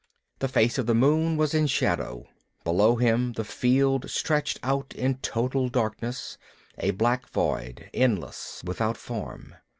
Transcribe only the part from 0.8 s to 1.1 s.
the